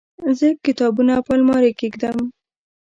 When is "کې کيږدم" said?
1.73-2.17